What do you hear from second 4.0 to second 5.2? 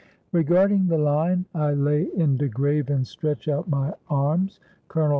arms," Col.